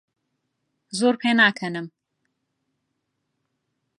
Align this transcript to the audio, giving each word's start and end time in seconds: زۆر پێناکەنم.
زۆر 0.97 1.13
پێناکەنم. 1.21 1.87